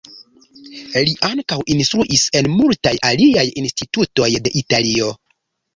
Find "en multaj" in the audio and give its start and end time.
2.41-2.97